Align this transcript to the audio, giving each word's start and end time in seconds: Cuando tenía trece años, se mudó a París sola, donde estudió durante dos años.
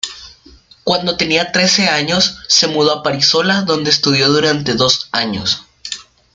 Cuando 0.83 1.15
tenía 1.15 1.51
trece 1.51 1.87
años, 1.87 2.39
se 2.47 2.65
mudó 2.65 2.91
a 2.91 3.03
París 3.03 3.27
sola, 3.27 3.61
donde 3.61 3.91
estudió 3.91 4.29
durante 4.29 4.73
dos 4.73 5.07
años. 5.11 5.63